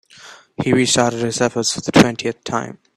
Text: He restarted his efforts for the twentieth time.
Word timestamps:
He 0.63 0.73
restarted 0.73 1.19
his 1.21 1.41
efforts 1.41 1.73
for 1.75 1.81
the 1.81 1.91
twentieth 1.91 2.43
time. 2.43 2.79